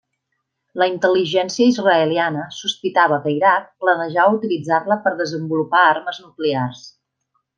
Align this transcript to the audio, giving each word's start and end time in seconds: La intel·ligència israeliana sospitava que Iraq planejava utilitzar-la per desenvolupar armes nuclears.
La 0.81 0.85
intel·ligència 0.91 1.67
israeliana 1.73 2.45
sospitava 2.61 3.19
que 3.25 3.35
Iraq 3.35 3.69
planejava 3.85 4.35
utilitzar-la 4.39 4.99
per 5.05 5.15
desenvolupar 5.21 5.83
armes 5.95 6.23
nuclears. 6.27 6.83